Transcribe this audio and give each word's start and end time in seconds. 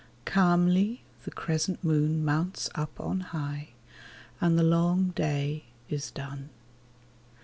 Calmly 0.25 1.03
the 1.25 1.29
crescent 1.31 1.83
moon 1.83 2.25
mounts 2.25 2.71
up 2.73 2.99
on 2.99 3.19
high, 3.19 3.73
And 4.41 4.57
the 4.57 4.63
long 4.63 5.09
day 5.09 5.65
is 5.89 6.09
done. 6.09 6.49